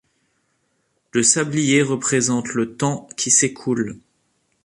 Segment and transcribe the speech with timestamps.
[1.11, 3.99] Le sablier représente le temps qui s'écoule.